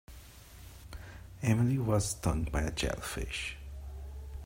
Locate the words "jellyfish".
2.71-3.55